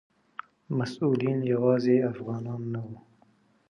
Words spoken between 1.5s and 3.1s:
یوازې افغانان نه وو.